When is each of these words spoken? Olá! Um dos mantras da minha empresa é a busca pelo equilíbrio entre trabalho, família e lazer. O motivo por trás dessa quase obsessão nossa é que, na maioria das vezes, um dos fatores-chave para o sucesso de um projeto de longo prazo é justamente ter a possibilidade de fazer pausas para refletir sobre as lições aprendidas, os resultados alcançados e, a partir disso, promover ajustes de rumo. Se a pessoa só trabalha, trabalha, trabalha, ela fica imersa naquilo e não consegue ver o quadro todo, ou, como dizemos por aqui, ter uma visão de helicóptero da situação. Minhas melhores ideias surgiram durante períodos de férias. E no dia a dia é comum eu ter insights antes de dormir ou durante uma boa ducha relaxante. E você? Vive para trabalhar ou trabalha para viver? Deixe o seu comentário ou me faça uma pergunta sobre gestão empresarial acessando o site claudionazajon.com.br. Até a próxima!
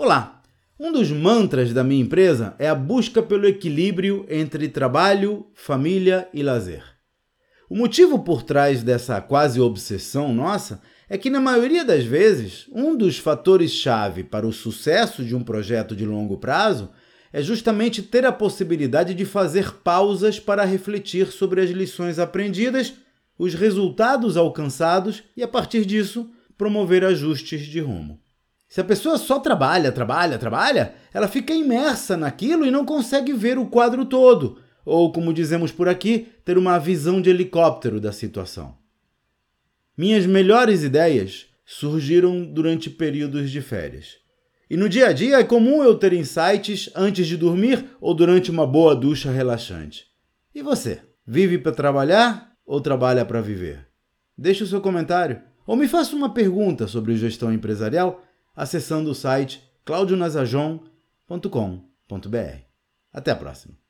Olá! 0.00 0.44
Um 0.78 0.92
dos 0.92 1.10
mantras 1.10 1.72
da 1.72 1.82
minha 1.82 2.00
empresa 2.00 2.54
é 2.56 2.68
a 2.68 2.74
busca 2.74 3.20
pelo 3.20 3.48
equilíbrio 3.48 4.24
entre 4.28 4.68
trabalho, 4.68 5.46
família 5.54 6.28
e 6.32 6.40
lazer. 6.40 6.84
O 7.68 7.76
motivo 7.76 8.20
por 8.20 8.44
trás 8.44 8.84
dessa 8.84 9.20
quase 9.20 9.60
obsessão 9.60 10.32
nossa 10.32 10.80
é 11.08 11.18
que, 11.18 11.28
na 11.28 11.40
maioria 11.40 11.84
das 11.84 12.04
vezes, 12.04 12.68
um 12.72 12.96
dos 12.96 13.18
fatores-chave 13.18 14.22
para 14.22 14.46
o 14.46 14.52
sucesso 14.52 15.24
de 15.24 15.34
um 15.34 15.42
projeto 15.42 15.96
de 15.96 16.06
longo 16.06 16.38
prazo 16.38 16.90
é 17.32 17.42
justamente 17.42 18.00
ter 18.00 18.24
a 18.24 18.30
possibilidade 18.30 19.14
de 19.14 19.24
fazer 19.24 19.72
pausas 19.82 20.38
para 20.38 20.64
refletir 20.64 21.32
sobre 21.32 21.60
as 21.60 21.70
lições 21.70 22.20
aprendidas, 22.20 22.94
os 23.36 23.52
resultados 23.52 24.36
alcançados 24.36 25.24
e, 25.36 25.42
a 25.42 25.48
partir 25.48 25.84
disso, 25.84 26.30
promover 26.56 27.04
ajustes 27.04 27.62
de 27.62 27.80
rumo. 27.80 28.20
Se 28.68 28.82
a 28.82 28.84
pessoa 28.84 29.16
só 29.16 29.40
trabalha, 29.40 29.90
trabalha, 29.90 30.38
trabalha, 30.38 30.94
ela 31.12 31.26
fica 31.26 31.54
imersa 31.54 32.16
naquilo 32.16 32.66
e 32.66 32.70
não 32.70 32.84
consegue 32.84 33.32
ver 33.32 33.58
o 33.58 33.66
quadro 33.66 34.04
todo, 34.04 34.58
ou, 34.84 35.10
como 35.10 35.32
dizemos 35.32 35.72
por 35.72 35.88
aqui, 35.88 36.28
ter 36.44 36.58
uma 36.58 36.78
visão 36.78 37.20
de 37.20 37.30
helicóptero 37.30 37.98
da 37.98 38.12
situação. 38.12 38.76
Minhas 39.96 40.26
melhores 40.26 40.82
ideias 40.82 41.46
surgiram 41.64 42.44
durante 42.44 42.90
períodos 42.90 43.50
de 43.50 43.62
férias. 43.62 44.16
E 44.70 44.76
no 44.76 44.88
dia 44.88 45.08
a 45.08 45.12
dia 45.12 45.38
é 45.38 45.44
comum 45.44 45.82
eu 45.82 45.94
ter 45.94 46.12
insights 46.12 46.90
antes 46.94 47.26
de 47.26 47.38
dormir 47.38 47.86
ou 48.00 48.14
durante 48.14 48.50
uma 48.50 48.66
boa 48.66 48.94
ducha 48.94 49.30
relaxante. 49.30 50.04
E 50.54 50.62
você? 50.62 51.00
Vive 51.26 51.58
para 51.58 51.72
trabalhar 51.72 52.52
ou 52.66 52.80
trabalha 52.80 53.24
para 53.24 53.40
viver? 53.40 53.88
Deixe 54.36 54.62
o 54.62 54.66
seu 54.66 54.80
comentário 54.80 55.40
ou 55.66 55.74
me 55.74 55.88
faça 55.88 56.14
uma 56.14 56.32
pergunta 56.32 56.86
sobre 56.86 57.16
gestão 57.16 57.52
empresarial 57.52 58.22
acessando 58.58 59.12
o 59.12 59.14
site 59.14 59.62
claudionazajon.com.br. 59.84 62.62
Até 63.12 63.30
a 63.30 63.36
próxima! 63.36 63.87